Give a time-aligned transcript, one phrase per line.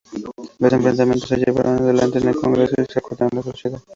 [0.57, 3.83] Los enfrentamientos se llevaron adelante en el Congreso y sacudieron a la sociedad.